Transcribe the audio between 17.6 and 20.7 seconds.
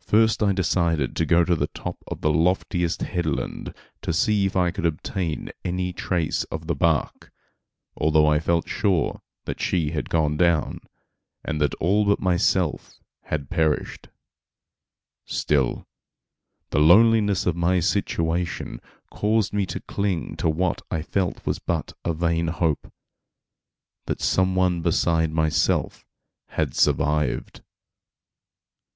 situation caused me to cling to